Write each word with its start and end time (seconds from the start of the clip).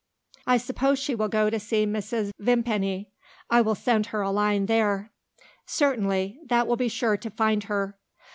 "I 0.47 0.57
suppose 0.57 0.97
she 0.97 1.13
will 1.13 1.27
go 1.27 1.51
to 1.51 1.59
see 1.59 1.85
Mrs. 1.85 2.31
Vimpany. 2.39 3.11
I 3.51 3.61
will 3.61 3.75
send 3.75 4.07
her 4.07 4.23
a 4.23 4.31
line 4.31 4.65
there." 4.65 5.11
"Certainly. 5.67 6.39
That 6.47 6.65
will 6.65 6.75
be 6.75 6.87
sure 6.89 7.17
to 7.17 7.29
find 7.29 7.65
her." 7.65 7.99